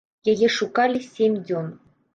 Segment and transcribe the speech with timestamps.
[0.31, 1.73] Яе шукалі сем дзён.